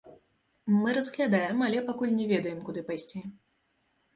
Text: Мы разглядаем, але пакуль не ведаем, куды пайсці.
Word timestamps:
Мы 0.79 0.95
разглядаем, 0.97 1.61
але 1.67 1.79
пакуль 1.91 2.15
не 2.19 2.25
ведаем, 2.33 2.59
куды 2.71 2.85
пайсці. 2.89 3.23